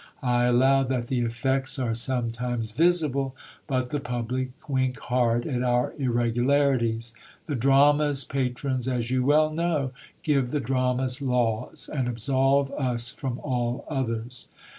I 0.23 0.45
allow 0.45 0.81
that 0.81 1.09
the 1.09 1.19
effects 1.19 1.77
are 1.77 1.93
sometimes 1.93 2.71
visible, 2.71 3.35
but 3.67 3.91
the 3.91 3.99
public 3.99 4.67
wink 4.67 4.97
hard 4.99 5.45
at 5.45 5.61
our 5.61 5.93
irregularities; 5.95 7.13
the 7.45 7.53
drama's 7.53 8.25
patrons, 8.25 8.87
as 8.87 9.11
you 9.11 9.23
well 9.23 9.51
know, 9.51 9.91
give 10.23 10.49
the 10.49 10.59
drama's 10.59 11.21
laws, 11.21 11.87
and 11.87 12.07
absolve 12.07 12.71
us 12.71 13.11
from 13.11 13.37
all 13.43 13.85
others. 13.87 14.49